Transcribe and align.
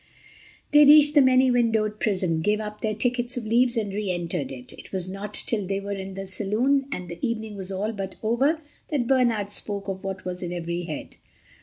They 0.71 0.83
reached 0.83 1.13
the 1.13 1.21
many 1.21 1.51
windowed 1.51 1.99
prison, 1.99 2.41
gave 2.41 2.59
up 2.59 2.81
their 2.81 2.95
tickets 2.95 3.37
of 3.37 3.45
leaves 3.45 3.77
and 3.77 3.93
reentered 3.93 4.51
it. 4.51 4.73
It 4.73 4.91
was 4.91 5.07
not 5.07 5.35
till 5.35 5.67
they 5.67 5.79
were 5.79 5.91
in 5.91 6.15
the 6.15 6.25
saloon 6.25 6.87
and 6.91 7.07
the 7.07 7.23
evening 7.23 7.55
was 7.55 7.71
all 7.71 7.91
but 7.91 8.15
over 8.23 8.61
that 8.87 9.05
Bernard 9.05 9.51
spoke 9.51 9.87
of 9.87 10.03
what 10.03 10.25
was 10.25 10.41
in 10.41 10.51
every 10.51 10.85
head. 10.85 11.17